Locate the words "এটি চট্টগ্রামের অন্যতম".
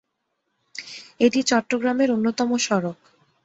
1.19-2.49